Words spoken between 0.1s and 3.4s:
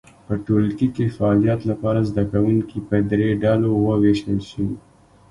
په ټولګي کې فعالیت لپاره زده کوونکي په درې